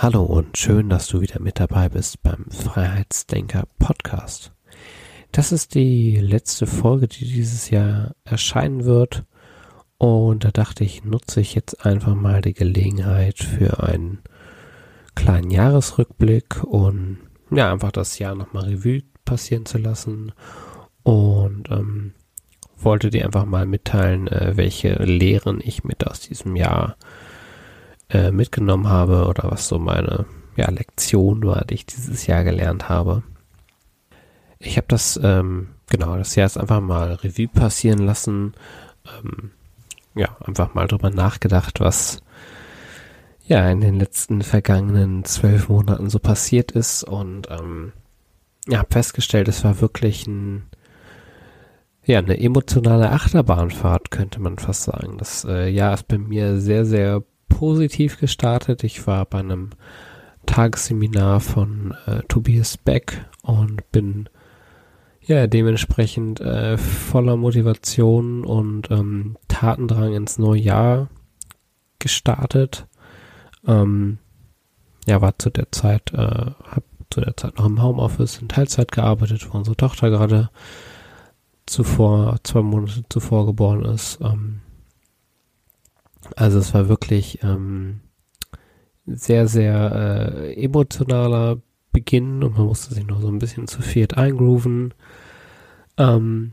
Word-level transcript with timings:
Hallo 0.00 0.22
und 0.22 0.56
schön, 0.56 0.88
dass 0.90 1.08
du 1.08 1.20
wieder 1.20 1.40
mit 1.40 1.58
dabei 1.58 1.88
bist 1.88 2.22
beim 2.22 2.46
Freiheitsdenker 2.52 3.64
Podcast. 3.80 4.52
Das 5.32 5.50
ist 5.50 5.74
die 5.74 6.18
letzte 6.18 6.68
Folge, 6.68 7.08
die 7.08 7.24
dieses 7.24 7.68
Jahr 7.70 8.14
erscheinen 8.22 8.84
wird. 8.84 9.24
Und 9.96 10.44
da 10.44 10.52
dachte 10.52 10.84
ich, 10.84 11.02
nutze 11.02 11.40
ich 11.40 11.56
jetzt 11.56 11.84
einfach 11.84 12.14
mal 12.14 12.42
die 12.42 12.54
Gelegenheit 12.54 13.40
für 13.40 13.82
einen 13.82 14.20
kleinen 15.16 15.50
Jahresrückblick 15.50 16.62
und 16.62 17.18
ja, 17.50 17.72
einfach 17.72 17.90
das 17.90 18.20
Jahr 18.20 18.36
nochmal 18.36 18.66
Revue 18.66 19.02
passieren 19.24 19.66
zu 19.66 19.78
lassen. 19.78 20.30
Und 21.02 21.72
ähm, 21.72 22.14
wollte 22.76 23.10
dir 23.10 23.24
einfach 23.24 23.46
mal 23.46 23.66
mitteilen, 23.66 24.28
äh, 24.28 24.52
welche 24.54 24.92
Lehren 25.02 25.60
ich 25.60 25.82
mit 25.82 26.06
aus 26.06 26.20
diesem 26.20 26.54
Jahr 26.54 26.96
äh, 27.00 27.17
mitgenommen 28.32 28.88
habe 28.88 29.26
oder 29.26 29.50
was 29.50 29.68
so 29.68 29.78
meine 29.78 30.24
ja, 30.56 30.70
Lektion 30.70 31.44
war, 31.44 31.64
die 31.64 31.74
ich 31.74 31.86
dieses 31.86 32.26
Jahr 32.26 32.42
gelernt 32.42 32.88
habe. 32.88 33.22
Ich 34.58 34.76
habe 34.76 34.88
das, 34.88 35.18
ähm, 35.22 35.68
genau, 35.88 36.16
das 36.16 36.34
Jahr 36.34 36.46
jetzt 36.46 36.58
einfach 36.58 36.80
mal 36.80 37.14
Revue 37.14 37.48
passieren 37.48 38.00
lassen. 38.00 38.54
Ähm, 39.06 39.52
ja, 40.16 40.36
einfach 40.44 40.74
mal 40.74 40.88
drüber 40.88 41.10
nachgedacht, 41.10 41.80
was 41.80 42.20
ja 43.46 43.70
in 43.70 43.80
den 43.80 44.00
letzten 44.00 44.42
vergangenen 44.42 45.24
zwölf 45.24 45.68
Monaten 45.68 46.10
so 46.10 46.18
passiert 46.18 46.72
ist 46.72 47.04
und 47.04 47.48
ähm, 47.50 47.92
ja, 48.66 48.84
festgestellt, 48.90 49.48
es 49.48 49.64
war 49.64 49.80
wirklich 49.80 50.26
ein 50.26 50.64
ja, 52.04 52.18
eine 52.18 52.40
emotionale 52.40 53.10
Achterbahnfahrt, 53.10 54.10
könnte 54.10 54.40
man 54.40 54.58
fast 54.58 54.84
sagen. 54.84 55.18
Das 55.18 55.44
äh, 55.44 55.68
Jahr 55.68 55.92
ist 55.92 56.08
bei 56.08 56.16
mir 56.16 56.58
sehr, 56.58 56.86
sehr 56.86 57.22
positiv 57.48 58.18
gestartet. 58.20 58.84
Ich 58.84 59.06
war 59.06 59.24
bei 59.24 59.38
einem 59.38 59.70
Tagesseminar 60.46 61.40
von 61.40 61.94
äh, 62.06 62.22
Tobias 62.28 62.76
Beck 62.76 63.24
und 63.42 63.90
bin 63.92 64.28
ja 65.20 65.46
dementsprechend 65.46 66.40
äh, 66.40 66.78
voller 66.78 67.36
Motivation 67.36 68.44
und 68.44 68.90
ähm, 68.90 69.36
Tatendrang 69.48 70.14
ins 70.14 70.38
neue 70.38 70.60
Jahr 70.60 71.08
gestartet. 71.98 72.86
Ähm, 73.66 74.18
ja, 75.06 75.20
war 75.20 75.38
zu 75.38 75.50
der 75.50 75.70
Zeit, 75.70 76.12
äh, 76.14 76.16
habe 76.16 76.84
zu 77.10 77.20
der 77.20 77.36
Zeit 77.36 77.58
noch 77.58 77.66
im 77.66 77.82
Homeoffice 77.82 78.38
in 78.38 78.48
Teilzeit 78.48 78.92
gearbeitet, 78.92 79.46
wo 79.50 79.58
unsere 79.58 79.76
Tochter 79.76 80.10
gerade 80.10 80.50
zuvor, 81.66 82.36
zwei 82.42 82.62
Monate 82.62 83.04
zuvor 83.08 83.46
geboren 83.46 83.84
ist. 83.84 84.18
Ähm, 84.22 84.60
also 86.36 86.58
es 86.58 86.74
war 86.74 86.88
wirklich 86.88 87.42
ähm, 87.42 88.00
sehr, 89.06 89.48
sehr 89.48 89.92
äh, 89.92 90.62
emotionaler 90.62 91.58
Beginn 91.92 92.42
und 92.42 92.56
man 92.56 92.66
musste 92.66 92.94
sich 92.94 93.06
noch 93.06 93.20
so 93.20 93.28
ein 93.28 93.38
bisschen 93.38 93.66
zu 93.66 93.82
viert 93.82 94.16
eingrooven. 94.16 94.94
Ähm, 95.96 96.52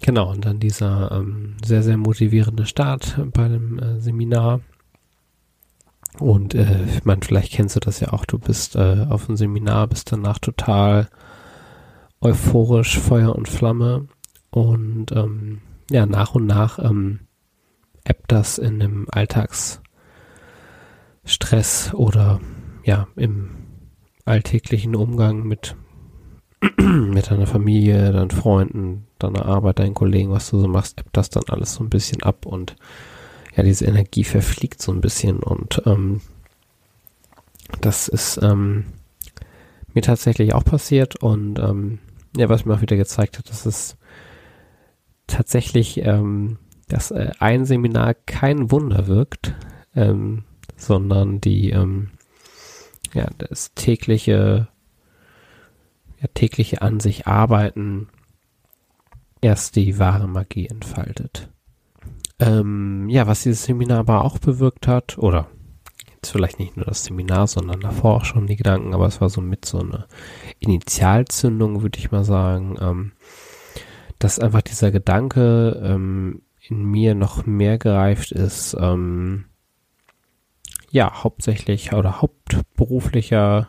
genau, 0.00 0.30
und 0.30 0.44
dann 0.44 0.58
dieser 0.58 1.12
ähm, 1.12 1.56
sehr, 1.64 1.82
sehr 1.82 1.96
motivierende 1.96 2.66
Start 2.66 3.20
bei 3.32 3.48
dem 3.48 3.78
äh, 3.78 4.00
Seminar. 4.00 4.60
Und 6.18 6.54
äh, 6.54 6.86
meine, 7.04 7.22
vielleicht 7.22 7.52
kennst 7.52 7.76
du 7.76 7.80
das 7.80 8.00
ja 8.00 8.12
auch, 8.12 8.24
du 8.24 8.38
bist 8.38 8.74
äh, 8.76 9.06
auf 9.08 9.26
dem 9.26 9.36
Seminar, 9.36 9.86
bist 9.86 10.10
danach 10.10 10.38
total 10.38 11.08
euphorisch, 12.20 12.98
Feuer 12.98 13.34
und 13.36 13.48
Flamme. 13.48 14.08
Und 14.50 15.12
ähm, 15.12 15.60
ja, 15.90 16.06
nach 16.06 16.34
und 16.34 16.46
nach 16.46 16.78
ähm, 16.78 17.20
ebbt 18.04 18.32
das 18.32 18.58
in 18.58 18.82
einem 18.82 19.06
Alltagsstress 19.10 19.82
oder 21.94 22.40
ja, 22.84 23.08
im 23.16 23.50
alltäglichen 24.24 24.94
Umgang 24.96 25.42
mit, 25.44 25.76
mit 26.78 27.30
deiner 27.30 27.46
Familie, 27.46 28.12
deinen 28.12 28.30
Freunden, 28.30 29.06
deiner 29.18 29.46
Arbeit, 29.46 29.78
deinen 29.78 29.94
Kollegen, 29.94 30.30
was 30.30 30.50
du 30.50 30.58
so 30.58 30.68
machst, 30.68 30.98
ebbt 30.98 31.16
das 31.16 31.30
dann 31.30 31.44
alles 31.48 31.74
so 31.74 31.84
ein 31.84 31.90
bisschen 31.90 32.22
ab 32.22 32.46
und 32.46 32.76
ja, 33.56 33.62
diese 33.62 33.84
Energie 33.86 34.24
verfliegt 34.24 34.80
so 34.80 34.92
ein 34.92 35.00
bisschen 35.00 35.40
und 35.40 35.82
ähm, 35.86 36.20
das 37.80 38.08
ist 38.08 38.38
ähm, 38.42 38.84
mir 39.94 40.02
tatsächlich 40.02 40.54
auch 40.54 40.64
passiert 40.64 41.16
und 41.16 41.58
ähm, 41.58 41.98
ja, 42.36 42.48
was 42.48 42.64
mir 42.64 42.74
auch 42.74 42.80
wieder 42.80 42.96
gezeigt 42.96 43.38
hat, 43.38 43.50
dass 43.50 43.66
es 43.66 43.96
tatsächlich 45.26 45.98
ähm, 46.04 46.58
dass 46.90 47.10
äh, 47.10 47.30
ein 47.38 47.64
Seminar 47.64 48.14
kein 48.14 48.70
Wunder 48.70 49.06
wirkt, 49.06 49.54
ähm, 49.94 50.44
sondern 50.76 51.40
die 51.40 51.70
ähm, 51.70 52.10
ja 53.12 53.26
das 53.38 53.74
tägliche 53.74 54.68
ja, 56.20 56.28
tägliche 56.34 56.82
an 56.82 57.00
sich 57.00 57.26
arbeiten 57.26 58.08
erst 59.40 59.76
die 59.76 59.98
wahre 59.98 60.28
Magie 60.28 60.66
entfaltet. 60.66 61.48
Ähm, 62.38 63.08
ja, 63.08 63.26
was 63.26 63.42
dieses 63.42 63.64
Seminar 63.64 64.00
aber 64.00 64.24
auch 64.24 64.38
bewirkt 64.38 64.86
hat, 64.86 65.18
oder 65.18 65.48
jetzt 66.14 66.30
vielleicht 66.30 66.58
nicht 66.58 66.76
nur 66.76 66.86
das 66.86 67.04
Seminar, 67.04 67.46
sondern 67.46 67.80
davor 67.80 68.16
auch 68.16 68.24
schon 68.24 68.46
die 68.46 68.56
Gedanken, 68.56 68.94
aber 68.94 69.06
es 69.06 69.20
war 69.20 69.30
so 69.30 69.40
mit 69.40 69.64
so 69.64 69.80
eine 69.80 70.06
Initialzündung, 70.58 71.82
würde 71.82 71.98
ich 71.98 72.10
mal 72.10 72.24
sagen, 72.24 72.76
ähm, 72.80 73.12
dass 74.18 74.38
einfach 74.38 74.62
dieser 74.62 74.90
Gedanke, 74.90 75.80
ähm, 75.82 76.42
in 76.70 76.84
mir 76.84 77.14
noch 77.14 77.46
mehr 77.46 77.78
gereift 77.78 78.32
ist, 78.32 78.76
ähm, 78.78 79.46
ja, 80.90 81.22
hauptsächlich 81.22 81.92
oder 81.92 82.20
hauptberuflicher 82.20 83.68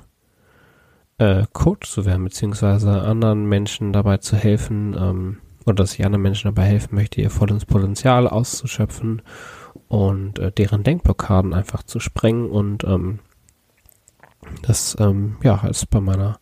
äh, 1.18 1.46
Coach 1.54 1.90
zu 1.90 2.06
werden, 2.06 2.24
beziehungsweise 2.24 3.02
anderen 3.02 3.46
Menschen 3.46 3.94
dabei 3.94 4.18
zu 4.18 4.36
helfen, 4.36 4.96
ähm, 4.98 5.38
oder 5.66 5.76
dass 5.76 5.94
ich 5.94 6.06
anderen 6.06 6.24
Menschen 6.24 6.48
dabei 6.48 6.66
helfen 6.68 6.96
möchte, 6.96 7.22
ihr 7.22 7.30
volles 7.30 7.66
Potenzial 7.66 8.28
auszuschöpfen 8.28 9.22
und 9.88 10.40
äh, 10.40 10.52
deren 10.52 10.84
Denkblockaden 10.84 11.54
einfach 11.54 11.84
zu 11.84 12.00
sprengen 12.00 12.50
und 12.50 12.84
ähm, 12.84 13.20
das, 14.64 14.98
ähm, 15.00 15.38
ja, 15.44 15.68
ist 15.68 15.90
bei 15.92 16.02
meiner, 16.02 16.40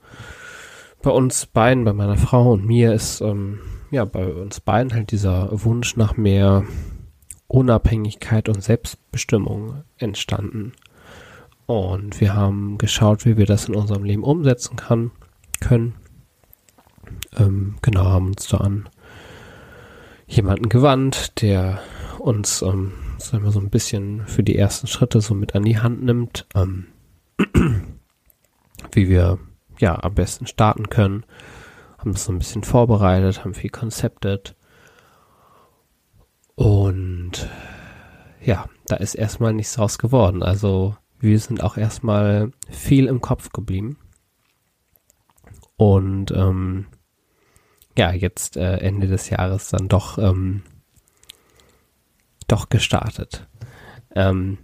bei 1.02 1.12
uns 1.12 1.46
beiden, 1.46 1.84
bei 1.84 1.94
meiner 1.94 2.18
Frau 2.18 2.54
und 2.54 2.66
mir 2.66 2.94
ist, 2.94 3.22
ähm, 3.22 3.60
ja, 3.92 4.06
bei 4.06 4.26
uns 4.28 4.60
beiden 4.60 4.94
halt 4.94 5.12
dieser 5.12 5.50
Wunsch 5.64 5.96
nach 5.96 6.16
mehr 6.18 6.64
Unabhängigkeit 7.48 8.48
und 8.50 8.64
Selbstbestimmung 8.64 9.84
entstanden. 9.98 10.74
Und 11.66 12.20
wir 12.20 12.36
haben 12.36 12.78
geschaut, 12.78 13.26
wie 13.26 13.38
wir 13.38 13.46
das 13.46 13.68
in 13.68 13.76
unserem 13.76 14.04
Leben 14.04 14.24
umsetzen 14.24 14.76
kann, 14.76 15.12
können. 15.60 15.96
Ähm, 17.38 17.76
genau, 17.82 18.06
haben 18.06 18.28
uns 18.28 18.48
da 18.48 18.58
an 18.58 18.90
jemanden 20.28 20.70
gewandt, 20.70 21.42
der 21.42 21.80
uns, 22.20 22.62
ähm, 22.62 22.94
sagen 23.18 23.44
wir 23.44 23.52
so 23.52 23.60
ein 23.60 23.70
bisschen 23.70 24.26
für 24.28 24.44
die 24.44 24.56
ersten 24.56 24.88
Schritte 24.88 25.22
so 25.22 25.34
mit 25.34 25.56
an 25.56 25.64
die 25.64 25.80
Hand 25.80 26.04
nimmt, 26.04 26.48
ähm, 26.54 26.88
wie 28.92 29.10
wir 29.10 29.40
ja 29.80 30.04
am 30.04 30.14
besten 30.14 30.46
starten 30.46 30.90
können 30.90 31.24
haben 32.00 32.14
das 32.14 32.26
so 32.26 32.32
ein 32.32 32.40
bisschen 32.40 32.64
vorbereitet, 32.64 33.44
haben 33.44 33.54
viel 33.54 33.70
konzeptet. 33.70 34.56
Und 36.56 37.50
ja, 38.42 38.66
da 38.88 38.96
ist 38.96 39.16
erstmal 39.16 39.54
nichts 39.54 39.74
draus 39.74 39.98
geworden. 39.98 40.42
Also 40.42 40.96
wir 41.20 41.38
sind 41.40 41.62
auch 41.62 41.78
erstmal 41.78 42.52
viel 42.70 43.08
im 43.08 43.20
Kopf 43.22 43.52
geblieben. 43.52 43.98
Und 45.76 46.32
ähm, 46.32 46.88
ja, 47.98 48.12
jetzt 48.14 48.56
äh, 48.56 48.78
Ende 48.78 49.08
des 49.08 49.30
Jahres 49.30 49.70
dann 49.70 49.90
doch 49.90 50.18
ähm, 50.18 50.64
doch 52.48 52.70
gestartet. 52.70 53.48
Ähm, 54.16 54.58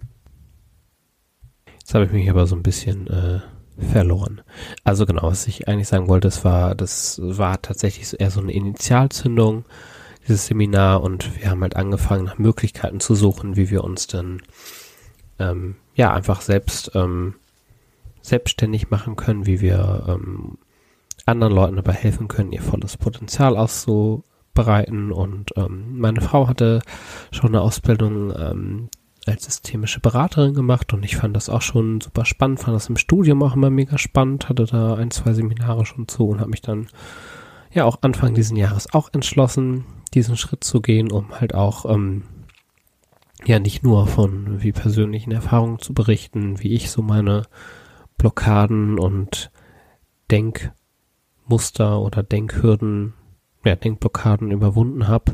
jetzt 1.79 1.93
habe 1.93 2.05
ich 2.05 2.11
mich 2.11 2.29
aber 2.29 2.47
so 2.47 2.55
ein 2.55 2.63
bisschen 2.63 3.07
äh, 3.07 3.41
verloren. 3.77 4.41
Also 4.83 5.05
genau, 5.05 5.23
was 5.23 5.47
ich 5.47 5.67
eigentlich 5.67 5.87
sagen 5.87 6.07
wollte, 6.07 6.27
das 6.27 6.45
war, 6.45 6.75
das 6.75 7.19
war 7.21 7.61
tatsächlich 7.61 8.19
eher 8.19 8.31
so 8.31 8.41
eine 8.41 8.53
Initialzündung, 8.53 9.65
dieses 10.27 10.47
Seminar, 10.47 11.03
und 11.03 11.39
wir 11.39 11.49
haben 11.49 11.61
halt 11.61 11.75
angefangen, 11.75 12.25
nach 12.25 12.37
Möglichkeiten 12.37 12.99
zu 12.99 13.15
suchen, 13.15 13.55
wie 13.55 13.69
wir 13.69 13.83
uns 13.83 14.07
dann 14.07 14.41
ähm, 15.39 15.75
ja 15.93 16.13
einfach 16.13 16.41
selbst 16.41 16.91
ähm, 16.95 17.35
selbstständig 18.21 18.89
machen 18.89 19.15
können, 19.15 19.45
wie 19.45 19.61
wir 19.61 20.05
ähm, 20.07 20.57
anderen 21.25 21.53
Leuten 21.53 21.75
dabei 21.75 21.93
helfen 21.93 22.27
können, 22.27 22.51
ihr 22.51 22.61
volles 22.61 22.97
Potenzial 22.97 23.55
auszubereiten. 23.55 25.11
Und 25.11 25.51
ähm, 25.55 25.99
meine 25.99 26.21
Frau 26.21 26.47
hatte 26.47 26.81
schon 27.31 27.49
eine 27.49 27.61
Ausbildung 27.61 28.33
ähm, 28.35 28.89
als 29.25 29.45
systemische 29.45 29.99
Beraterin 29.99 30.53
gemacht 30.53 30.93
und 30.93 31.03
ich 31.03 31.15
fand 31.15 31.35
das 31.35 31.49
auch 31.49 31.61
schon 31.61 31.99
super 31.99 32.25
spannend, 32.25 32.59
fand 32.59 32.75
das 32.75 32.89
im 32.89 32.97
Studium 32.97 33.41
auch 33.41 33.55
immer 33.55 33.69
mega 33.69 33.97
spannend, 33.97 34.49
hatte 34.49 34.65
da 34.65 34.95
ein, 34.95 35.11
zwei 35.11 35.33
Seminare 35.33 35.85
schon 35.85 36.07
zu 36.07 36.27
und 36.27 36.39
habe 36.39 36.51
mich 36.51 36.61
dann 36.61 36.87
ja 37.71 37.85
auch 37.85 37.99
Anfang 38.01 38.33
diesen 38.33 38.55
Jahres 38.55 38.93
auch 38.93 39.09
entschlossen, 39.13 39.85
diesen 40.13 40.37
Schritt 40.37 40.63
zu 40.63 40.81
gehen, 40.81 41.11
um 41.11 41.39
halt 41.39 41.55
auch 41.55 41.85
ähm, 41.91 42.23
ja 43.45 43.59
nicht 43.59 43.83
nur 43.83 44.07
von 44.07 44.61
wie 44.61 44.71
persönlichen 44.71 45.31
Erfahrungen 45.31 45.79
zu 45.79 45.93
berichten, 45.93 46.61
wie 46.61 46.73
ich 46.73 46.91
so 46.91 47.01
meine 47.01 47.43
Blockaden 48.17 48.99
und 48.99 49.51
Denkmuster 50.31 51.99
oder 51.99 52.23
Denkhürden, 52.23 53.13
ja, 53.63 53.75
Denkblockaden 53.75 54.51
überwunden 54.51 55.07
habe, 55.07 55.33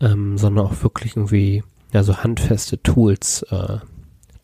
ähm, 0.00 0.38
sondern 0.38 0.66
auch 0.66 0.82
wirklich 0.82 1.16
irgendwie 1.16 1.62
ja, 1.92 2.02
so 2.02 2.18
handfeste 2.18 2.82
Tools 2.82 3.42
äh, 3.50 3.78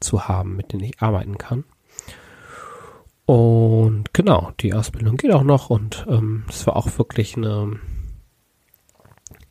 zu 0.01 0.29
haben, 0.29 0.57
mit 0.57 0.73
denen 0.73 0.85
ich 0.85 1.01
arbeiten 1.01 1.39
kann. 1.39 1.65
Und 3.27 4.15
genau, 4.15 4.53
die 4.61 4.73
Ausbildung 4.73 5.17
geht 5.17 5.33
auch 5.33 5.43
noch 5.43 5.69
und 5.69 6.07
ähm, 6.09 6.45
ähm, 6.49 6.67
war 6.67 6.77
auch 6.77 6.99
wirklich 6.99 7.37
eine, 7.37 7.79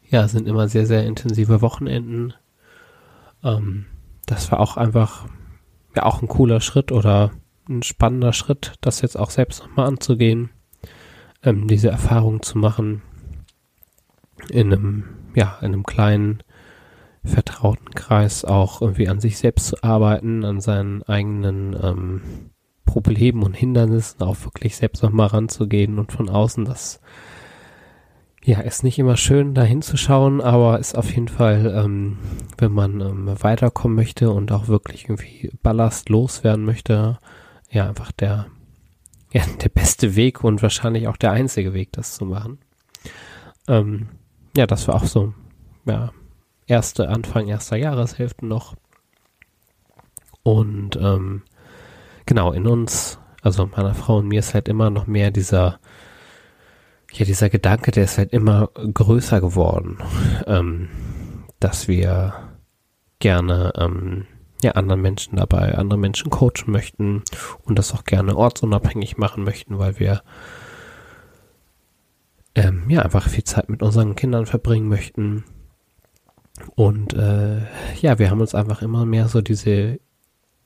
ja, 0.10 0.28
sind 0.30 0.48
immer 0.48 0.70
sehr, 0.70 0.86
sehr 0.86 1.06
intensive 1.06 1.62
Wochenenden. 1.62 2.34
Ähm, 3.44 3.86
das 4.26 4.52
war 4.52 4.62
auch 4.62 4.78
einfach, 4.78 5.28
ja, 5.96 6.04
auch 6.04 6.22
ein 6.22 6.30
cooler 6.30 6.62
Schritt 6.62 6.94
oder 6.94 7.32
ein 7.68 7.84
spannender 7.84 8.32
Schritt, 8.32 8.76
das 8.80 9.02
jetzt 9.02 9.18
auch 9.18 9.30
selbst 9.30 9.62
nochmal 9.62 9.88
anzugehen, 9.88 10.52
ähm, 11.44 11.68
diese 11.68 11.90
Erfahrung 11.90 12.42
zu 12.44 12.58
machen 12.58 13.02
in 14.50 14.72
einem, 14.72 15.04
ja, 15.36 15.58
in 15.60 15.68
einem 15.68 15.84
kleinen 15.84 16.44
vertrauten 17.26 17.92
Kreis 17.96 18.46
auch 18.46 18.82
irgendwie 18.82 19.10
an 19.10 19.20
sich 19.20 19.38
selbst 19.38 19.68
zu 19.68 19.84
arbeiten, 19.84 20.46
an 20.46 20.62
seinen 20.62 21.04
eigenen 21.04 21.76
ähm, 21.82 22.22
Problemen 22.86 23.44
und 23.44 23.56
Hindernissen 23.56 24.22
auch 24.22 24.38
wirklich 24.46 24.76
selbst 24.76 25.04
nochmal 25.04 25.28
ranzugehen 25.28 26.00
und 26.00 26.12
von 26.12 26.30
außen 26.30 26.66
das 26.66 27.02
ja, 28.46 28.60
ist 28.60 28.84
nicht 28.84 29.00
immer 29.00 29.18
schön, 29.18 29.56
da 29.56 29.64
hinzuschauen, 29.64 30.40
aber 30.40 30.80
ist 30.80 30.96
auf 30.96 31.10
jeden 31.12 31.30
Fall, 31.30 31.74
ähm, 31.76 32.20
wenn 32.60 32.72
man 32.72 33.02
ähm, 33.02 33.36
weiterkommen 33.42 33.96
möchte 33.96 34.30
und 34.30 34.52
auch 34.52 34.68
wirklich 34.68 35.06
irgendwie 35.06 35.52
Ballast 35.64 36.10
loswerden 36.10 36.64
möchte, 36.64 37.18
ja, 37.72 37.90
einfach 37.90 38.12
der, 38.12 38.46
ja, 39.34 39.42
der 39.64 39.70
beste 39.70 40.16
Weg 40.16 40.44
und 40.44 40.62
wahrscheinlich 40.62 41.08
auch 41.08 41.18
der 41.18 41.32
einzige 41.32 41.74
Weg, 41.74 41.92
das 41.94 42.16
zu 42.16 42.26
machen. 42.26 42.60
Ähm, 43.68 44.10
ja, 44.56 44.68
das 44.68 44.88
war 44.88 44.96
auch 44.96 45.06
so, 45.06 45.34
ja, 45.86 46.12
erste, 46.68 47.10
Anfang 47.10 47.48
erster 47.48 47.78
Jahreshälfte 47.78 48.46
noch. 48.46 48.76
Und 50.44 50.96
ähm, 50.98 51.44
genau, 52.26 52.52
in 52.52 52.68
uns, 52.68 53.20
also 53.42 53.66
meiner 53.66 53.96
Frau 53.96 54.18
und 54.18 54.28
mir 54.28 54.40
ist 54.40 54.54
halt 54.54 54.68
immer 54.68 54.90
noch 54.90 55.08
mehr 55.08 55.32
dieser, 55.32 55.80
ja, 57.12 57.26
dieser 57.26 57.50
Gedanke, 57.50 57.92
der 57.92 58.04
ist 58.04 58.18
halt 58.18 58.34
immer 58.34 58.70
größer 58.76 59.42
geworden, 59.42 59.98
ähm, 60.46 60.90
dass 61.60 61.88
wir 61.88 62.34
gerne 63.20 63.74
ähm, 63.76 64.28
ja, 64.62 64.72
anderen 64.72 65.02
Menschen 65.02 65.38
dabei, 65.38 65.76
andere 65.76 66.00
Menschen 66.00 66.30
coachen 66.30 66.72
möchten 66.72 67.24
und 67.64 67.80
das 67.80 67.94
auch 67.94 68.04
gerne 68.04 68.36
ortsunabhängig 68.36 69.18
machen 69.18 69.44
möchten, 69.44 69.80
weil 69.80 70.00
wir 70.00 70.22
ähm, 72.54 72.90
ja 72.90 73.02
einfach 73.02 73.28
viel 73.30 73.44
Zeit 73.44 73.70
mit 73.70 73.82
unseren 73.82 74.16
Kindern 74.16 74.46
verbringen 74.46 74.88
möchten 74.88 75.44
und 76.76 77.14
äh, 77.14 77.62
ja, 78.02 78.20
wir 78.20 78.30
haben 78.30 78.42
uns 78.42 78.56
einfach 78.56 78.82
immer 78.82 79.06
mehr 79.06 79.28
so 79.28 79.42
diese 79.42 80.00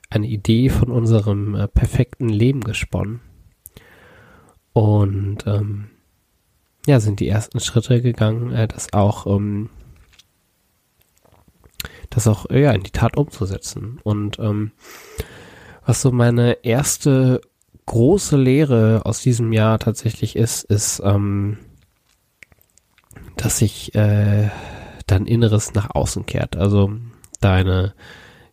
eine 0.10 0.28
Idee 0.28 0.70
von 0.70 0.90
unserem 0.90 1.56
äh, 1.56 1.68
perfekten 1.68 2.30
Leben 2.30 2.62
gesponnen. 2.62 3.22
Und 4.74 5.46
ähm, 5.46 5.90
ja, 6.88 7.00
sind 7.00 7.20
die 7.20 7.28
ersten 7.28 7.60
Schritte 7.60 8.02
gegangen, 8.02 8.52
äh, 8.52 8.68
das 8.68 8.94
auch 8.94 9.28
ähm, 9.28 9.70
das 12.10 12.28
auch 12.28 12.50
ja 12.50 12.72
in 12.72 12.84
die 12.84 12.92
Tat 12.92 13.18
umzusetzen. 13.18 14.00
Und 14.04 14.40
ähm, 14.40 14.72
was 15.86 16.02
so 16.02 16.12
meine 16.12 16.64
erste 16.64 17.42
große 17.86 18.38
Lehre 18.38 19.02
aus 19.06 19.22
diesem 19.22 19.54
Jahr 19.54 19.80
tatsächlich 19.80 20.36
ist, 20.36 20.64
ist, 20.64 21.02
ähm, 21.04 21.58
dass 23.36 23.62
ich 23.62 23.96
äh, 23.96 24.50
dein 25.12 25.26
Inneres 25.26 25.74
nach 25.74 25.90
außen 25.94 26.26
kehrt. 26.26 26.56
Also 26.56 26.92
deine 27.42 27.94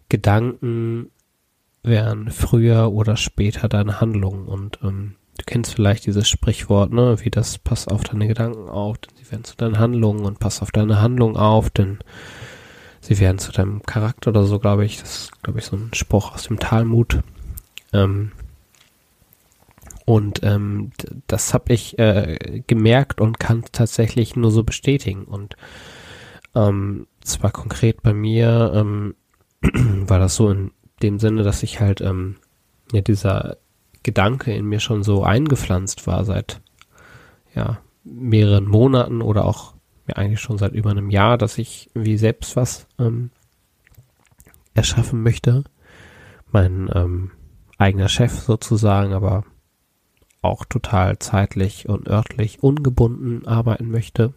Gedanken 0.08 1.10
wären 1.82 2.30
früher 2.30 2.92
oder 2.92 3.16
später 3.16 3.68
deine 3.68 4.00
Handlungen. 4.00 4.46
Und 4.46 4.78
ähm, 4.82 5.14
du 5.38 5.44
kennst 5.46 5.74
vielleicht 5.74 6.06
dieses 6.06 6.28
Sprichwort, 6.28 6.92
ne, 6.92 7.16
wie 7.20 7.30
das 7.30 7.58
pass 7.58 7.88
auf 7.88 8.04
deine 8.04 8.26
Gedanken 8.26 8.68
auf, 8.68 8.98
denn 8.98 9.16
sie 9.16 9.30
werden 9.30 9.44
zu 9.44 9.56
deinen 9.56 9.78
Handlungen 9.78 10.24
und 10.24 10.38
pass 10.38 10.62
auf 10.62 10.72
deine 10.72 11.00
Handlungen 11.00 11.36
auf, 11.36 11.70
denn 11.70 11.98
sie 13.00 13.18
werden 13.20 13.38
zu 13.38 13.52
deinem 13.52 13.82
Charakter 13.82 14.30
oder 14.30 14.44
so, 14.44 14.58
glaube 14.58 14.84
ich. 14.84 15.00
Das 15.00 15.16
ist, 15.16 15.42
glaube 15.42 15.60
ich, 15.60 15.64
so 15.64 15.76
ein 15.76 15.90
Spruch 15.94 16.34
aus 16.34 16.44
dem 16.44 16.58
Talmud. 16.58 17.20
Ähm, 17.92 18.32
und 20.04 20.40
ähm, 20.44 20.92
das 21.26 21.52
habe 21.52 21.72
ich 21.72 21.98
äh, 21.98 22.62
gemerkt 22.66 23.20
und 23.20 23.40
kann 23.40 23.64
tatsächlich 23.72 24.36
nur 24.36 24.52
so 24.52 24.62
bestätigen. 24.62 25.24
Und 25.24 25.56
ähm, 26.56 27.06
zwar 27.20 27.52
konkret 27.52 28.02
bei 28.02 28.12
mir 28.12 28.72
ähm, 28.74 29.14
war 30.08 30.18
das 30.18 30.34
so 30.34 30.50
in 30.50 30.72
dem 31.02 31.18
Sinne, 31.18 31.42
dass 31.42 31.62
ich 31.62 31.80
halt 31.80 32.00
ähm, 32.00 32.36
ja 32.92 33.02
dieser 33.02 33.58
Gedanke 34.02 34.54
in 34.54 34.64
mir 34.64 34.80
schon 34.80 35.02
so 35.02 35.22
eingepflanzt 35.22 36.06
war 36.06 36.24
seit 36.24 36.60
ja 37.54 37.78
mehreren 38.04 38.66
Monaten 38.66 39.20
oder 39.20 39.44
auch 39.44 39.74
ja, 40.08 40.16
eigentlich 40.16 40.40
schon 40.40 40.58
seit 40.58 40.72
über 40.72 40.90
einem 40.90 41.10
Jahr, 41.10 41.36
dass 41.36 41.58
ich 41.58 41.90
irgendwie 41.94 42.16
selbst 42.16 42.56
was 42.56 42.86
ähm, 42.98 43.30
erschaffen 44.74 45.22
möchte. 45.22 45.64
Mein 46.50 46.88
ähm, 46.94 47.32
eigener 47.76 48.08
Chef 48.08 48.32
sozusagen, 48.32 49.12
aber 49.12 49.44
auch 50.42 50.64
total 50.64 51.18
zeitlich 51.18 51.88
und 51.88 52.08
örtlich 52.08 52.62
ungebunden 52.62 53.46
arbeiten 53.46 53.90
möchte. 53.90 54.32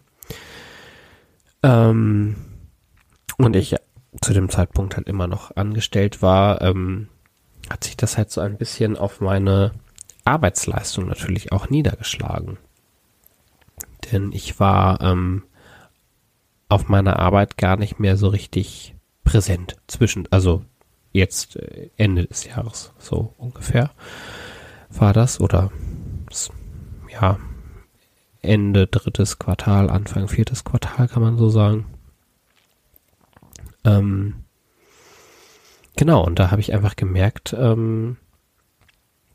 Ähm, 1.62 2.36
und 3.38 3.56
ich 3.56 3.76
zu 4.20 4.32
dem 4.32 4.48
Zeitpunkt 4.48 4.96
halt 4.96 5.08
immer 5.08 5.26
noch 5.26 5.56
angestellt 5.56 6.22
war, 6.22 6.60
ähm, 6.62 7.08
hat 7.68 7.84
sich 7.84 7.96
das 7.96 8.18
halt 8.18 8.30
so 8.30 8.40
ein 8.40 8.56
bisschen 8.56 8.96
auf 8.96 9.20
meine 9.20 9.72
Arbeitsleistung 10.24 11.06
natürlich 11.06 11.52
auch 11.52 11.70
niedergeschlagen. 11.70 12.58
Denn 14.10 14.32
ich 14.32 14.58
war 14.58 15.00
ähm, 15.00 15.44
auf 16.68 16.88
meiner 16.88 17.18
Arbeit 17.18 17.56
gar 17.56 17.76
nicht 17.76 17.98
mehr 17.98 18.16
so 18.16 18.28
richtig 18.28 18.94
präsent 19.24 19.76
zwischen, 19.86 20.26
also 20.30 20.64
jetzt 21.12 21.56
äh, 21.56 21.90
Ende 21.96 22.26
des 22.26 22.44
Jahres, 22.44 22.92
so 22.98 23.34
ungefähr 23.38 23.90
war 24.88 25.12
das 25.12 25.40
oder 25.40 25.70
ja, 27.08 27.38
Ende 28.42 28.86
drittes 28.86 29.38
Quartal, 29.38 29.90
Anfang 29.90 30.28
viertes 30.28 30.64
Quartal, 30.64 31.08
kann 31.08 31.22
man 31.22 31.36
so 31.36 31.50
sagen. 31.50 31.86
Ähm, 33.84 34.44
genau, 35.96 36.24
und 36.24 36.38
da 36.38 36.50
habe 36.50 36.60
ich 36.60 36.72
einfach 36.72 36.96
gemerkt, 36.96 37.54
ähm, 37.58 38.16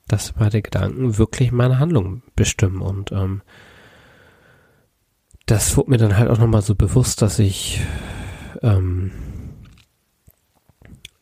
dass 0.07 0.35
meine 0.35 0.61
Gedanken 0.61 1.17
wirklich 1.17 1.51
meine 1.51 1.79
Handlung 1.79 2.21
bestimmen. 2.35 2.81
Und 2.81 3.11
ähm, 3.11 3.41
das 5.45 5.77
wurde 5.77 5.91
mir 5.91 5.97
dann 5.97 6.17
halt 6.17 6.29
auch 6.29 6.37
nochmal 6.37 6.61
so 6.61 6.75
bewusst, 6.75 7.21
dass 7.21 7.39
ich 7.39 7.81
ähm, 8.61 9.11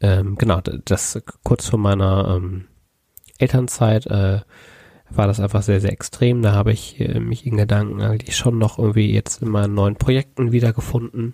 ähm, 0.03 0.35
genau, 0.35 0.59
das 0.61 1.21
kurz 1.43 1.69
vor 1.69 1.79
meiner 1.79 2.35
ähm, 2.35 2.65
Elternzeit 3.37 4.05
äh, 4.07 4.41
war 5.09 5.27
das 5.27 5.39
einfach 5.39 5.61
sehr, 5.61 5.81
sehr 5.81 5.91
extrem. 5.91 6.41
Da 6.41 6.53
habe 6.53 6.71
ich 6.71 6.99
äh, 6.99 7.19
mich 7.19 7.45
in 7.45 7.57
Gedanken 7.57 8.01
eigentlich 8.01 8.35
schon 8.35 8.57
noch 8.57 8.79
irgendwie 8.79 9.11
jetzt 9.11 9.41
in 9.41 9.49
meinen 9.49 9.73
neuen 9.73 9.95
Projekten 9.95 10.51
wiedergefunden. 10.51 11.33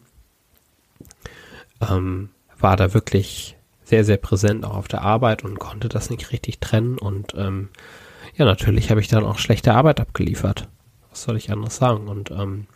Ähm, 1.87 2.29
war 2.59 2.75
da 2.75 2.93
wirklich 2.93 3.55
sehr, 3.83 4.03
sehr 4.03 4.17
präsent 4.17 4.65
auch 4.65 4.75
auf 4.75 4.87
der 4.87 5.01
Arbeit 5.01 5.43
und 5.43 5.59
konnte 5.59 5.89
das 5.89 6.09
nicht 6.09 6.31
richtig 6.31 6.59
trennen. 6.59 6.97
Und 6.97 7.33
ähm, 7.35 7.69
ja, 8.35 8.45
natürlich 8.45 8.89
habe 8.91 9.01
ich 9.01 9.07
dann 9.07 9.23
auch 9.23 9.37
schlechte 9.37 9.73
Arbeit 9.73 9.99
abgeliefert. 9.99 10.67
Was 11.09 11.23
soll 11.23 11.37
ich 11.37 11.51
anderes 11.51 11.77
sagen? 11.77 12.07
Und 12.07 12.31
ähm, 12.31 12.67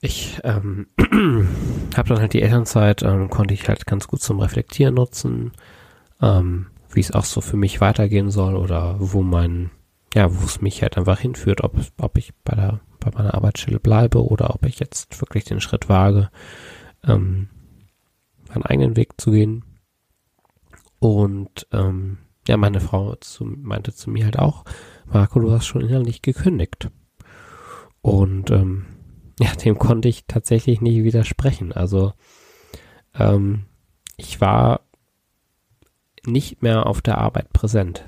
ich 0.00 0.38
ähm, 0.44 0.86
habe 1.96 2.08
dann 2.08 2.20
halt 2.20 2.32
die 2.32 2.42
Elternzeit, 2.42 3.02
ähm, 3.02 3.28
konnte 3.28 3.54
ich 3.54 3.68
halt 3.68 3.86
ganz 3.86 4.06
gut 4.06 4.22
zum 4.22 4.40
Reflektieren 4.40 4.94
nutzen. 4.94 5.52
Ähm, 6.22 6.66
wie 6.94 7.00
es 7.00 7.12
auch 7.12 7.24
so 7.24 7.40
für 7.40 7.56
mich 7.56 7.80
weitergehen 7.80 8.30
soll 8.30 8.56
oder 8.56 8.96
wo 8.98 9.22
mein, 9.22 9.70
ja, 10.14 10.32
wo 10.34 10.44
es 10.44 10.60
mich 10.60 10.82
halt 10.82 10.96
einfach 10.96 11.20
hinführt, 11.20 11.62
ob, 11.62 11.76
ob 11.98 12.18
ich 12.18 12.32
bei 12.44 12.54
der, 12.54 12.80
bei 13.00 13.10
meiner 13.12 13.34
Arbeitsstelle 13.34 13.80
bleibe 13.80 14.24
oder 14.24 14.54
ob 14.54 14.64
ich 14.66 14.78
jetzt 14.78 15.20
wirklich 15.20 15.44
den 15.44 15.60
Schritt 15.60 15.88
wage, 15.88 16.30
ähm, 17.04 17.48
meinen 18.48 18.64
eigenen 18.64 18.96
Weg 18.96 19.20
zu 19.20 19.30
gehen. 19.30 19.64
Und 20.98 21.66
ähm, 21.72 22.18
ja, 22.48 22.56
meine 22.56 22.80
Frau 22.80 23.14
zu, 23.16 23.44
meinte 23.44 23.94
zu 23.94 24.10
mir 24.10 24.24
halt 24.24 24.38
auch, 24.38 24.64
Marco, 25.06 25.40
du 25.40 25.50
hast 25.50 25.66
schon 25.66 25.82
innerlich 25.82 26.22
gekündigt. 26.22 26.90
Und 28.00 28.50
ähm, 28.50 28.86
ja, 29.40 29.52
dem 29.52 29.78
konnte 29.78 30.08
ich 30.08 30.26
tatsächlich 30.26 30.80
nicht 30.80 31.02
widersprechen. 31.04 31.72
Also 31.72 32.12
ähm, 33.14 33.64
ich 34.16 34.40
war 34.40 34.83
nicht 36.26 36.62
mehr 36.62 36.86
auf 36.86 37.02
der 37.02 37.18
Arbeit 37.18 37.52
präsent. 37.52 38.04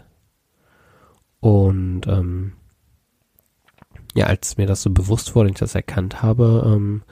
Und 1.40 2.06
ähm, 2.06 2.52
ja, 4.14 4.26
als 4.26 4.56
mir 4.56 4.66
das 4.66 4.82
so 4.82 4.90
bewusst 4.90 5.35
wurde, 5.35 5.50
ich 5.50 5.56
das 5.56 5.75
erkannt 5.75 6.23
habe, 6.23 6.64
ähm, 6.66 7.02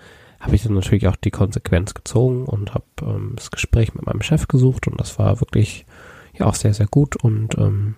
habe 0.40 0.56
ich 0.56 0.62
dann 0.62 0.74
natürlich 0.74 1.08
auch 1.08 1.16
die 1.16 1.30
Konsequenz 1.30 1.94
gezogen 1.94 2.44
und 2.46 2.74
habe 2.74 2.84
ähm, 3.02 3.32
das 3.36 3.50
Gespräch 3.50 3.94
mit 3.94 4.06
meinem 4.06 4.22
Chef 4.22 4.48
gesucht 4.48 4.88
und 4.88 4.98
das 5.00 5.18
war 5.18 5.40
wirklich 5.40 5.86
ja 6.32 6.46
auch 6.46 6.54
sehr, 6.54 6.74
sehr 6.74 6.86
gut 6.86 7.16
und 7.16 7.56
ähm, 7.58 7.96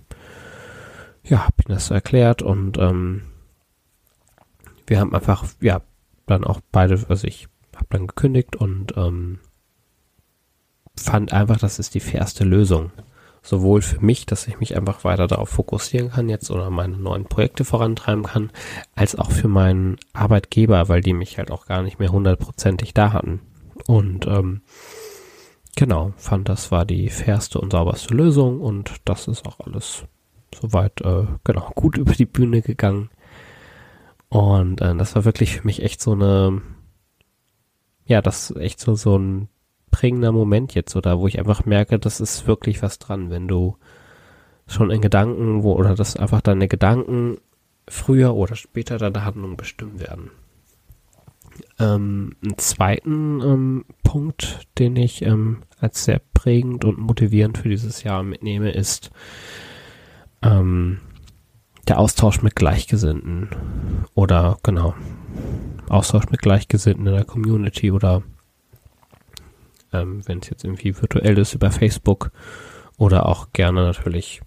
ja, 1.25 1.45
habe 1.45 1.55
ihm 1.67 1.75
das 1.75 1.87
so 1.87 1.95
erklärt 1.95 2.43
und 2.43 2.79
ähm, 2.79 3.23
wir 4.87 5.01
haben 5.01 5.15
einfach, 5.15 5.45
ja, 5.61 5.83
dann 6.27 6.45
auch 6.45 6.61
beide, 6.71 7.05
also 7.09 7.27
ich 7.27 7.49
habe 7.75 7.87
dann 7.91 8.07
gekündigt 8.07 8.57
und 8.57 8.97
ähm, 8.97 9.41
fand 10.99 11.33
einfach, 11.33 11.59
das 11.59 11.79
ist 11.79 11.95
die 11.95 12.01
fairste 12.01 12.45
Lösung. 12.45 12.91
Sowohl 13.43 13.81
für 13.81 14.05
mich, 14.05 14.27
dass 14.27 14.49
ich 14.49 14.59
mich 14.59 14.77
einfach 14.77 15.05
weiter 15.05 15.29
darauf 15.29 15.51
fokussieren 15.51 16.11
kann 16.11 16.29
jetzt 16.29 16.51
oder 16.51 16.69
meine 16.69 16.97
neuen 16.97 17.27
Projekte 17.27 17.65
vorantreiben 17.65 18.25
kann, 18.25 18.51
als 18.97 19.15
auch 19.17 19.31
für 19.31 19.47
meinen 19.47 19.99
Arbeitgeber, 20.13 20.89
weil 20.89 21.01
die 21.01 21.13
mich 21.13 21.39
halt 21.39 21.53
auch 21.53 21.67
gar 21.67 21.83
nicht 21.83 22.01
mehr 22.01 22.11
hundertprozentig 22.11 22.93
da 22.93 23.13
hatten. 23.13 23.41
Und 23.87 24.27
ähm, 24.27 24.63
genau, 25.77 26.13
fand 26.17 26.49
das 26.49 26.73
war 26.73 26.85
die 26.85 27.09
fairste 27.09 27.61
und 27.61 27.71
sauberste 27.71 28.15
Lösung 28.15 28.61
und 28.61 28.97
das 29.05 29.29
ist 29.29 29.47
auch 29.47 29.61
alles 29.61 30.05
soweit 30.61 31.01
äh, 31.03 31.27
genau 31.45 31.71
gut 31.77 31.97
über 31.99 32.15
die 32.15 32.27
Bühne 32.27 32.63
gegangen. 32.63 33.11
Und 34.29 34.81
äh, 34.81 34.97
das 34.97 35.15
war 35.15 35.25
wirklich 35.25 35.57
für 35.57 35.65
mich 35.65 35.83
echt 35.83 36.01
so 36.01 36.13
eine, 36.13 36.63
ja, 38.07 38.21
das 38.23 38.51
ist 38.51 38.57
echt 38.57 38.81
so, 38.81 38.97
so 38.97 39.17
ein 39.17 39.49
prägender 39.97 40.31
Moment 40.31 40.75
jetzt 40.75 40.95
oder 40.95 41.19
wo 41.19 41.27
ich 41.27 41.39
einfach 41.39 41.65
merke, 41.65 41.99
das 41.99 42.21
ist 42.21 42.47
wirklich 42.47 42.83
was 42.83 42.99
dran, 42.99 43.31
wenn 43.31 43.49
du 43.49 43.79
schon 44.67 44.91
in 44.91 45.01
Gedanken, 45.01 45.63
wo, 45.63 45.73
oder 45.73 45.95
dass 45.95 46.17
einfach 46.17 46.43
deine 46.43 46.69
Gedanken 46.69 47.39
früher 47.89 48.35
oder 48.35 48.57
später 48.57 48.99
deine 48.99 49.25
Handlung 49.25 49.57
bestimmen 49.57 49.99
werden. 49.99 50.31
Ähm, 51.79 52.37
einen 52.45 52.59
zweiten 52.59 53.41
ähm, 53.41 53.85
Punkt, 54.05 54.69
den 54.77 54.97
ich 54.97 55.23
ähm, 55.23 55.63
als 55.81 56.05
sehr 56.05 56.21
prägend 56.35 56.85
und 56.85 56.99
motivierend 56.99 57.57
für 57.57 57.71
dieses 57.71 58.03
Jahr 58.03 58.23
mitnehme, 58.23 58.73
ist 58.73 59.11
ähm, 60.43 60.99
der 61.89 61.99
Austausch 61.99 62.43
mit 62.43 62.55
Gleichgesinnten 62.55 63.49
oder 64.15 64.59
genau 64.63 64.95
Austausch 65.89 66.29
mit 66.29 66.43
Gleichgesinnten 66.43 67.07
in 67.07 67.15
der 67.15 67.25
Community 67.25 67.91
oder 67.91 68.23
ähm, 69.93 70.27
wenn 70.27 70.39
es 70.41 70.51
jetzt 70.51 70.65
irgendwie 70.65 70.97
virtuell 71.01 71.39
ist 71.39 71.55
über 71.55 71.71
Facebook 71.71 72.31
oder 72.97 73.27
auch 73.27 73.53
gerne 73.53 73.83
natürlich 73.83 74.41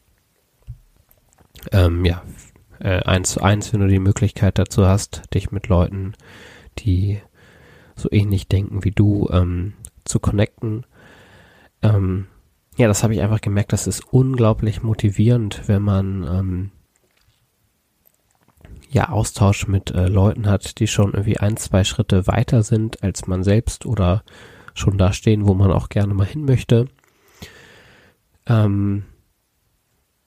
ähm, 1.71 2.05
ja 2.05 2.21
äh, 2.79 3.03
eins 3.03 3.31
zu 3.31 3.41
eins, 3.41 3.73
wenn 3.73 3.81
du 3.81 3.87
die 3.87 3.99
Möglichkeit 3.99 4.57
dazu 4.57 4.87
hast, 4.87 5.23
dich 5.33 5.51
mit 5.51 5.67
Leuten, 5.67 6.13
die 6.79 7.19
so 7.95 8.09
ähnlich 8.11 8.47
denken 8.47 8.83
wie 8.83 8.91
du, 8.91 9.27
ähm, 9.31 9.73
zu 10.05 10.19
connecten. 10.19 10.85
Ähm, 11.81 12.27
ja, 12.77 12.87
das 12.87 13.03
habe 13.03 13.13
ich 13.13 13.21
einfach 13.21 13.41
gemerkt, 13.41 13.73
das 13.73 13.87
ist 13.87 14.01
unglaublich 14.11 14.81
motivierend, 14.81 15.67
wenn 15.67 15.81
man 15.81 16.23
ähm, 16.23 16.71
ja 18.89 19.09
Austausch 19.09 19.67
mit 19.67 19.91
äh, 19.91 20.07
Leuten 20.07 20.47
hat, 20.47 20.79
die 20.79 20.87
schon 20.87 21.11
irgendwie 21.11 21.37
ein, 21.37 21.57
zwei 21.57 21.83
Schritte 21.83 22.25
weiter 22.27 22.63
sind 22.63 23.03
als 23.03 23.27
man 23.27 23.43
selbst 23.43 23.85
oder 23.85 24.23
schon 24.79 24.97
da 24.97 25.13
stehen, 25.13 25.47
wo 25.47 25.53
man 25.53 25.71
auch 25.71 25.89
gerne 25.89 26.13
mal 26.13 26.25
hin 26.25 26.45
möchte. 26.45 26.87
Ähm, 28.47 29.03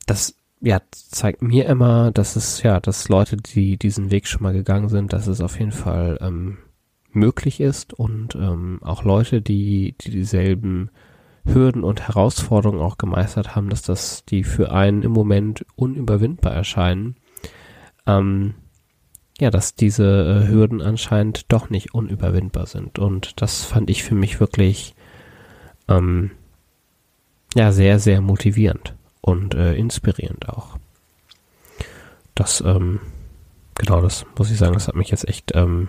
das 0.07 0.35
ja, 0.61 0.81
zeigt 0.91 1.43
mir 1.43 1.67
immer, 1.67 2.13
dass 2.13 2.37
es 2.37 2.63
ja, 2.63 2.79
dass 2.79 3.09
Leute, 3.09 3.37
die 3.37 3.77
diesen 3.77 4.11
Weg 4.11 4.29
schon 4.29 4.43
mal 4.43 4.53
gegangen 4.53 4.89
sind, 4.89 5.13
dass 5.13 5.27
es 5.27 5.41
auf 5.41 5.59
jeden 5.59 5.73
Fall 5.73 6.19
ähm, 6.21 6.59
möglich 7.11 7.61
ist 7.61 7.93
und 7.93 8.37
ähm, 8.37 8.79
auch 8.83 9.03
Leute, 9.03 9.43
die, 9.43 9.97
die 10.01 10.11
dieselben 10.11 10.91
Hürden 11.45 11.83
und 11.83 12.07
Herausforderungen 12.07 12.81
auch 12.81 12.97
gemeistert 12.97 13.57
haben, 13.57 13.69
dass 13.69 13.83
das 13.83 14.25
die 14.25 14.45
für 14.45 14.73
einen 14.73 15.03
im 15.03 15.11
Moment 15.11 15.67
unüberwindbar 15.75 16.53
erscheinen. 16.53 17.17
Ähm, 18.07 18.55
ja, 19.41 19.51
dass 19.51 19.75
diese 19.75 20.05
äh, 20.45 20.49
Hürden 20.49 20.81
anscheinend 20.81 21.51
doch 21.53 21.71
nicht 21.71 21.95
unüberwindbar 21.95 22.67
sind. 22.67 22.99
Und 22.99 23.41
das 23.41 23.65
fand 23.65 23.91
ich 23.91 24.03
für 24.03 24.15
mich 24.15 24.41
wirklich 24.41 24.95
ähm, 25.89 26.31
ja 27.55 27.73
sehr, 27.73 27.99
sehr 27.99 28.21
motivierend 28.21 28.95
und 29.21 29.55
äh, 29.55 29.75
inspirierend 29.75 30.49
auch. 30.49 30.79
Das, 32.35 32.61
ähm, 32.61 33.01
genau, 33.75 34.01
das 34.01 34.25
muss 34.39 34.51
ich 34.51 34.59
sagen, 34.59 34.75
das 34.75 34.89
hat 34.89 34.97
mich 34.97 35.11
jetzt 35.11 35.29
echt 35.29 35.53
ähm, 35.55 35.89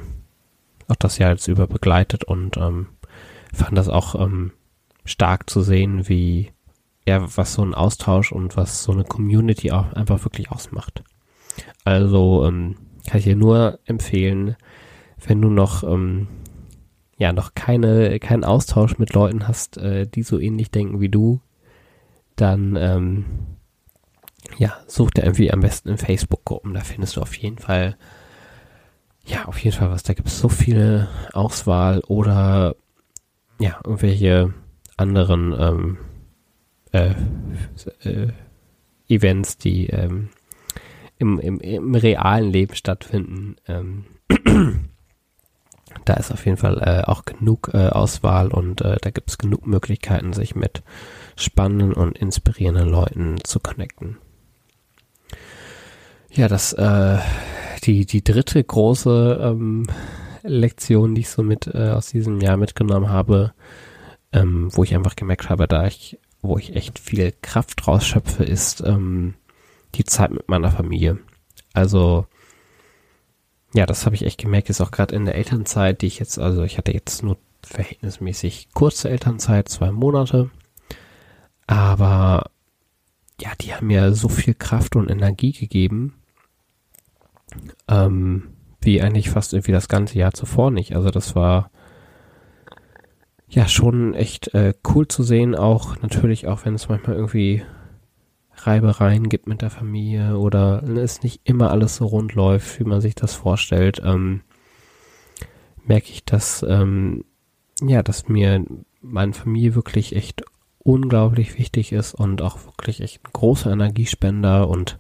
auch 0.88 0.96
das 0.96 1.18
Jahr 1.18 1.32
jetzt 1.32 1.48
über 1.48 1.68
begleitet 1.68 2.24
und 2.24 2.58
ähm, 2.58 2.88
fand 3.54 3.78
das 3.78 3.88
auch 3.88 4.16
ähm, 4.16 4.52
stark 5.06 5.50
zu 5.50 5.62
sehen, 5.62 6.08
wie 6.10 6.52
ja, 7.06 7.26
was 7.36 7.54
so 7.54 7.64
ein 7.64 7.74
Austausch 7.74 8.32
und 8.32 8.56
was 8.56 8.84
so 8.84 8.92
eine 8.92 9.04
Community 9.04 9.72
auch 9.72 9.92
einfach 9.94 10.24
wirklich 10.24 10.52
ausmacht. 10.52 11.04
Also 11.84 12.46
ähm, 12.46 12.78
kann 13.08 13.20
ich 13.20 13.26
dir 13.26 13.36
nur 13.36 13.80
empfehlen, 13.86 14.56
wenn 15.26 15.42
du 15.42 15.50
noch 15.50 15.84
ähm, 15.84 16.28
ja 17.18 17.34
noch 17.34 17.54
keine 17.54 18.20
keinen 18.20 18.44
Austausch 18.44 18.98
mit 18.98 19.14
Leuten 19.14 19.48
hast, 19.48 19.78
äh, 19.78 20.08
die 20.08 20.24
so 20.24 20.40
ähnlich 20.40 20.72
denken 20.72 21.00
wie 21.00 21.10
du, 21.10 21.40
dann 22.36 22.76
ähm, 22.76 23.26
ja 24.58 24.74
such 24.88 25.12
dir 25.12 25.24
irgendwie 25.24 25.52
am 25.52 25.62
besten 25.62 25.90
in 25.90 25.98
Facebook-Gruppen. 25.98 26.74
Da 26.74 26.82
findest 26.82 27.16
du 27.16 27.22
auf 27.22 27.36
jeden 27.36 27.58
Fall 27.58 27.98
ja 29.26 29.46
auf 29.46 29.58
jeden 29.60 29.76
Fall 29.76 29.92
was. 29.92 30.04
Da 30.04 30.14
gibt 30.14 30.28
es 30.28 30.40
so 30.40 30.50
viele 30.50 31.08
Auswahl 31.34 32.02
oder 32.08 32.76
ja 33.60 33.80
irgendwelche 33.84 34.54
anderen 34.98 35.56
ähm, 35.58 35.98
äh, 36.92 37.14
äh, 38.04 38.32
Events, 39.08 39.58
die 39.58 39.88
ähm, 39.88 40.30
im, 41.18 41.40
im, 41.40 41.60
im 41.60 41.96
realen 41.96 42.52
Leben 42.52 42.76
stattfinden. 42.76 43.56
Ähm, 43.68 44.06
da 46.06 46.14
ist 46.16 46.32
auf 46.32 46.46
jeden 46.46 46.58
Fall 46.58 46.82
äh, 46.82 47.10
auch 47.10 47.26
genug 47.26 47.72
äh, 47.74 47.90
Auswahl 47.90 48.50
und 48.50 48.82
äh, 48.82 48.98
da 49.02 49.10
gibt 49.10 49.30
es 49.30 49.38
genug 49.38 49.66
Möglichkeiten, 49.68 50.34
sich 50.34 50.56
mit 50.56 50.84
spannenden 51.36 51.94
und 51.94 52.18
inspirierenden 52.18 52.90
Leuten 52.90 53.38
zu 53.44 53.60
connecten. 53.60 54.18
Ja, 56.32 56.48
das 56.48 56.74
äh, 56.74 57.20
die 57.84 58.06
die 58.06 58.24
dritte 58.24 58.64
große 58.64 59.40
ähm, 59.42 59.86
Lektion, 60.42 61.16
die 61.16 61.22
ich 61.22 61.30
so 61.30 61.44
mit 61.44 61.68
äh, 61.68 61.90
aus 61.90 62.08
diesem 62.08 62.42
Jahr 62.42 62.58
mitgenommen 62.58 63.10
habe, 63.10 63.54
ähm, 64.32 64.70
wo 64.72 64.84
ich 64.84 64.96
einfach 64.96 65.16
gemerkt 65.16 65.50
habe, 65.50 65.68
da 65.68 65.86
ich 65.86 66.18
wo 66.42 66.58
ich 66.58 66.76
echt 66.76 67.00
viel 67.00 67.34
Kraft 67.42 67.88
rausschöpfe, 67.88 68.44
ist 68.44 68.82
ähm, 68.86 69.36
die 69.96 70.04
Zeit 70.04 70.32
mit 70.32 70.50
meiner 70.50 70.72
Familie. 70.72 71.20
Also 71.74 72.28
ja, 73.74 73.86
das 73.86 74.06
habe 74.06 74.16
ich 74.16 74.24
echt 74.24 74.40
gemerkt, 74.40 74.70
ist 74.70 74.82
auch 74.82 74.92
gerade 74.92 75.16
in 75.16 75.26
der 75.26 75.36
Elternzeit, 75.36 76.02
die 76.02 76.08
ich 76.08 76.20
jetzt, 76.20 76.38
also 76.38 76.64
ich 76.64 76.78
hatte 76.78 76.94
jetzt 76.94 77.24
nur 77.24 77.38
verhältnismäßig 77.64 78.70
kurze 78.74 79.10
Elternzeit, 79.10 79.68
zwei 79.68 79.92
Monate, 79.92 80.52
aber 81.66 82.52
ja, 83.42 83.52
die 83.60 83.74
haben 83.74 83.88
mir 83.88 84.14
so 84.14 84.30
viel 84.30 84.54
Kraft 84.54 84.96
und 84.96 85.10
Energie 85.10 85.54
gegeben, 85.54 86.14
ähm, 87.88 88.50
wie 88.82 89.02
eigentlich 89.02 89.30
fast 89.30 89.54
irgendwie 89.54 89.72
das 89.72 89.88
ganze 89.88 90.20
Jahr 90.20 90.34
zuvor 90.34 90.70
nicht. 90.70 90.96
Also 90.96 91.10
das 91.10 91.36
war 91.36 91.72
ja 93.48 93.68
schon 93.68 94.14
echt 94.14 94.54
äh, 94.54 94.74
cool 94.94 95.08
zu 95.08 95.24
sehen, 95.24 95.56
auch 95.56 96.00
natürlich 96.02 96.48
auch 96.48 96.66
wenn 96.66 96.76
es 96.76 96.90
manchmal 96.90 97.16
irgendwie 97.16 97.64
Reibereien 98.68 99.30
gibt 99.30 99.48
mit 99.48 99.62
der 99.62 99.70
Familie 99.70 100.38
oder 100.38 100.84
es 100.84 101.24
nicht 101.24 101.42
immer 101.44 101.72
alles 101.72 101.98
so 101.98 102.06
rund 102.06 102.34
läuft, 102.34 102.80
wie 102.80 102.84
man 102.84 103.02
sich 103.02 103.16
das 103.16 103.34
vorstellt, 103.34 104.02
ähm, 104.04 104.42
merke 105.86 106.10
ich, 106.10 106.24
dass 106.26 106.64
ähm, 106.68 107.26
ja, 107.82 108.04
dass 108.04 108.28
mir 108.28 108.66
meine 109.02 109.34
Familie 109.34 109.76
wirklich 109.76 110.16
echt 110.16 110.44
unglaublich 110.80 111.58
wichtig 111.58 111.92
ist 111.92 112.14
und 112.14 112.42
auch 112.42 112.66
wirklich 112.66 113.02
echt 113.02 113.24
ein 113.24 113.32
großer 113.34 113.72
Energiespender 113.72 114.68
und 114.68 115.00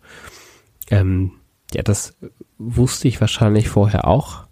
ähm, 0.89 1.33
ja, 1.73 1.81
das 1.83 2.17
wusste 2.57 3.07
ich 3.07 3.19
wahrscheinlich 3.19 3.69
vorher 3.69 4.07
auch, 4.07 4.47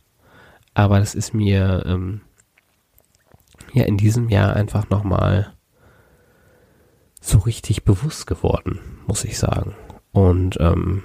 aber 0.74 1.00
das 1.00 1.16
ist 1.16 1.34
mir 1.34 1.84
ähm, 1.86 2.22
ja 3.74 3.84
in 3.84 3.98
diesem 3.98 4.30
Jahr 4.30 4.56
einfach 4.56 4.90
nochmal 4.90 5.54
so 7.22 7.38
richtig 7.38 7.86
bewusst 7.86 8.28
geworden, 8.28 8.80
muss 9.08 9.24
ich 9.24 9.38
sagen. 9.38 9.76
Und 10.12 10.58
ähm, 10.60 11.04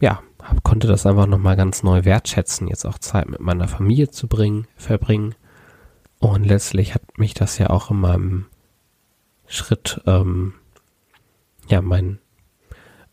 ja, 0.00 0.22
hab, 0.42 0.64
konnte 0.64 0.88
das 0.88 1.06
einfach 1.06 1.26
nochmal 1.26 1.56
ganz 1.56 1.84
neu 1.84 2.04
wertschätzen, 2.04 2.66
jetzt 2.66 2.86
auch 2.86 2.98
Zeit 2.98 3.28
mit 3.28 3.40
meiner 3.40 3.68
Familie 3.68 4.10
zu 4.10 4.26
bringen, 4.26 4.66
verbringen. 4.74 5.34
Und 6.18 6.44
letztlich 6.44 6.94
hat 6.94 7.18
mich 7.18 7.34
das 7.34 7.58
ja 7.58 7.70
auch 7.70 7.90
in 7.90 8.00
meinem 8.00 8.46
Schritt, 9.46 10.00
ähm, 10.06 10.54
ja, 11.68 11.82
mein 11.82 12.18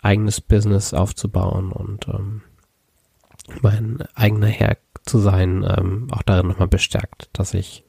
eigenes 0.02 0.40
Business 0.42 0.94
aufzubauen 0.94 1.72
und 1.72 2.08
ähm, 2.08 2.42
mein 3.62 4.02
eigener 4.16 4.48
Herr 4.48 4.78
zu 5.04 5.20
sein, 5.20 5.66
ähm, 5.68 6.08
auch 6.12 6.22
darin 6.22 6.48
nochmal 6.48 6.68
bestärkt, 6.68 7.30
dass 7.34 7.54
ich 7.54 7.84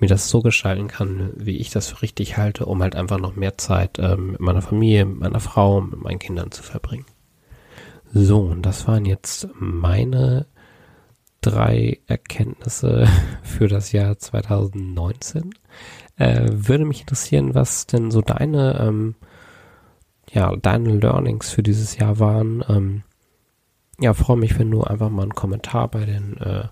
mir 0.00 0.08
das 0.08 0.28
so 0.28 0.40
gestalten 0.40 0.88
kann, 0.88 1.30
wie 1.36 1.58
ich 1.58 1.70
das 1.70 1.88
für 1.88 2.02
richtig 2.02 2.36
halte, 2.36 2.66
um 2.66 2.82
halt 2.82 2.96
einfach 2.96 3.18
noch 3.18 3.36
mehr 3.36 3.58
Zeit 3.58 3.98
ähm, 3.98 4.32
mit 4.32 4.40
meiner 4.40 4.62
Familie, 4.62 5.04
mit 5.04 5.20
meiner 5.20 5.40
Frau, 5.40 5.80
mit 5.80 6.00
meinen 6.00 6.18
Kindern 6.18 6.50
zu 6.50 6.62
verbringen. 6.62 7.06
So, 8.12 8.40
und 8.40 8.62
das 8.62 8.88
waren 8.88 9.04
jetzt 9.04 9.48
meine 9.54 10.46
drei 11.42 12.00
Erkenntnisse 12.06 13.06
für 13.42 13.68
das 13.68 13.92
Jahr 13.92 14.18
2019. 14.18 15.54
Äh, 16.16 16.48
würde 16.50 16.84
mich 16.84 17.02
interessieren, 17.02 17.54
was 17.54 17.86
denn 17.86 18.10
so 18.10 18.20
deine, 18.20 18.80
ähm, 18.80 19.14
ja, 20.32 20.54
deine 20.56 20.96
Learnings 20.96 21.50
für 21.50 21.62
dieses 21.62 21.96
Jahr 21.96 22.18
waren. 22.18 22.64
Ähm, 22.68 23.02
ja, 24.00 24.14
freue 24.14 24.38
mich, 24.38 24.58
wenn 24.58 24.70
du 24.70 24.82
einfach 24.82 25.10
mal 25.10 25.22
einen 25.22 25.34
Kommentar 25.34 25.88
bei 25.88 26.06
den 26.06 26.38
äh, 26.38 26.64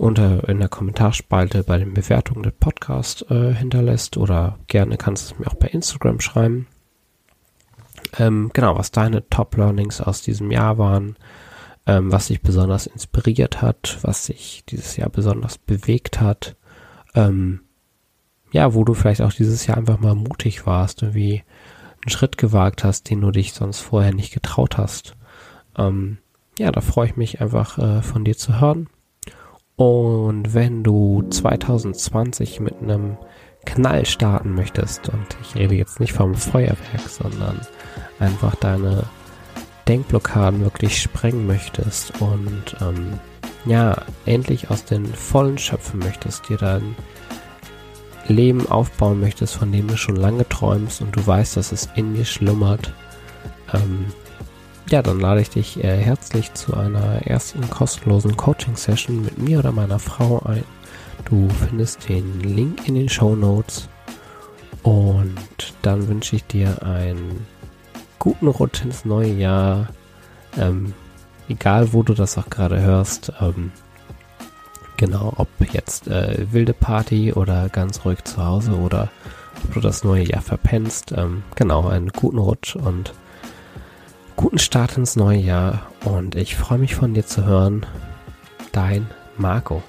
unter 0.00 0.48
in 0.48 0.60
der 0.60 0.70
Kommentarspalte 0.70 1.62
bei 1.62 1.76
den 1.76 1.92
Bewertungen 1.92 2.42
des 2.42 2.54
Podcasts 2.58 3.20
äh, 3.28 3.52
hinterlässt 3.52 4.16
oder 4.16 4.58
gerne 4.66 4.96
kannst 4.96 5.30
du 5.30 5.34
es 5.34 5.38
mir 5.38 5.46
auch 5.46 5.56
bei 5.56 5.66
Instagram 5.66 6.20
schreiben. 6.20 6.66
Ähm, 8.18 8.50
genau, 8.54 8.78
was 8.78 8.92
deine 8.92 9.28
Top 9.28 9.58
Learnings 9.58 10.00
aus 10.00 10.22
diesem 10.22 10.50
Jahr 10.50 10.78
waren, 10.78 11.16
ähm, 11.86 12.10
was 12.10 12.28
dich 12.28 12.40
besonders 12.40 12.86
inspiriert 12.86 13.60
hat, 13.60 13.98
was 14.00 14.24
sich 14.24 14.64
dieses 14.66 14.96
Jahr 14.96 15.10
besonders 15.10 15.58
bewegt 15.58 16.18
hat, 16.18 16.56
ähm, 17.14 17.60
ja, 18.52 18.72
wo 18.72 18.84
du 18.84 18.94
vielleicht 18.94 19.20
auch 19.20 19.34
dieses 19.34 19.66
Jahr 19.66 19.76
einfach 19.76 20.00
mal 20.00 20.14
mutig 20.14 20.64
warst, 20.64 21.02
irgendwie 21.02 21.44
einen 22.02 22.10
Schritt 22.10 22.38
gewagt 22.38 22.84
hast, 22.84 23.10
den 23.10 23.20
du 23.20 23.30
dich 23.32 23.52
sonst 23.52 23.80
vorher 23.80 24.14
nicht 24.14 24.32
getraut 24.32 24.78
hast. 24.78 25.14
Ähm, 25.76 26.16
ja, 26.58 26.72
da 26.72 26.80
freue 26.80 27.08
ich 27.08 27.16
mich 27.16 27.42
einfach 27.42 27.76
äh, 27.78 28.00
von 28.00 28.24
dir 28.24 28.38
zu 28.38 28.62
hören. 28.62 28.88
Und 29.80 30.52
wenn 30.52 30.82
du 30.82 31.22
2020 31.30 32.60
mit 32.60 32.82
einem 32.82 33.16
Knall 33.64 34.04
starten 34.04 34.54
möchtest, 34.54 35.08
und 35.08 35.26
ich 35.40 35.54
rede 35.54 35.74
jetzt 35.74 36.00
nicht 36.00 36.12
vom 36.12 36.34
Feuerwerk, 36.34 37.08
sondern 37.08 37.58
einfach 38.18 38.54
deine 38.56 39.04
Denkblockaden 39.88 40.60
wirklich 40.60 41.00
sprengen 41.00 41.46
möchtest 41.46 42.20
und 42.20 42.76
ähm, 42.82 43.18
ja, 43.64 43.96
endlich 44.26 44.70
aus 44.70 44.84
den 44.84 45.06
Vollen 45.06 45.56
schöpfen 45.56 46.00
möchtest, 46.00 46.50
dir 46.50 46.58
dein 46.58 46.94
Leben 48.28 48.70
aufbauen 48.70 49.18
möchtest, 49.18 49.54
von 49.54 49.72
dem 49.72 49.88
du 49.88 49.96
schon 49.96 50.16
lange 50.16 50.46
träumst 50.46 51.00
und 51.00 51.16
du 51.16 51.26
weißt, 51.26 51.56
dass 51.56 51.72
es 51.72 51.88
in 51.96 52.12
dir 52.12 52.26
schlummert, 52.26 52.92
ähm, 53.72 54.12
ja, 54.90 55.02
dann 55.02 55.20
lade 55.20 55.40
ich 55.40 55.50
dich 55.50 55.82
äh, 55.84 55.96
herzlich 55.96 56.52
zu 56.54 56.74
einer 56.74 57.26
ersten 57.26 57.68
kostenlosen 57.70 58.36
Coaching-Session 58.36 59.22
mit 59.22 59.38
mir 59.38 59.60
oder 59.60 59.70
meiner 59.70 60.00
Frau 60.00 60.42
ein. 60.44 60.64
Du 61.26 61.48
findest 61.48 62.08
den 62.08 62.40
Link 62.40 62.88
in 62.88 62.96
den 62.96 63.08
Show 63.08 63.36
Notes. 63.36 63.88
Und 64.82 65.36
dann 65.82 66.08
wünsche 66.08 66.36
ich 66.36 66.44
dir 66.44 66.82
einen 66.82 67.46
guten 68.18 68.48
Rutsch 68.48 68.82
ins 68.82 69.04
neue 69.04 69.32
Jahr. 69.32 69.88
Ähm, 70.58 70.92
egal, 71.48 71.92
wo 71.92 72.02
du 72.02 72.14
das 72.14 72.36
auch 72.36 72.50
gerade 72.50 72.80
hörst. 72.80 73.32
Ähm, 73.40 73.70
genau, 74.96 75.34
ob 75.36 75.48
jetzt 75.72 76.08
äh, 76.08 76.46
wilde 76.50 76.72
Party 76.72 77.32
oder 77.32 77.68
ganz 77.68 78.04
ruhig 78.04 78.24
zu 78.24 78.44
Hause 78.44 78.72
oder 78.72 79.08
ob 79.64 79.74
du 79.74 79.80
das 79.80 80.02
neue 80.02 80.26
Jahr 80.26 80.42
verpennst. 80.42 81.12
Ähm, 81.12 81.44
genau, 81.54 81.86
einen 81.86 82.08
guten 82.08 82.38
Rutsch 82.38 82.74
und 82.74 83.12
guten 84.40 84.58
Start 84.58 84.96
ins 84.96 85.16
neue 85.16 85.36
Jahr 85.36 85.82
und 86.02 86.34
ich 86.34 86.56
freue 86.56 86.78
mich 86.78 86.94
von 86.94 87.12
dir 87.12 87.26
zu 87.26 87.44
hören. 87.44 87.84
Dein 88.72 89.06
Marco. 89.36 89.82